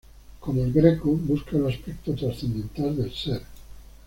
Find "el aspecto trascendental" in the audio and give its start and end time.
1.57-2.97